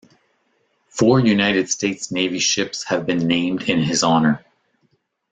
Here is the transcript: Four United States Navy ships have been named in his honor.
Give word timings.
Four 0.89 1.19
United 1.19 1.69
States 1.69 2.11
Navy 2.11 2.39
ships 2.39 2.85
have 2.85 3.05
been 3.05 3.27
named 3.27 3.69
in 3.69 3.83
his 3.83 4.01
honor. 4.01 4.43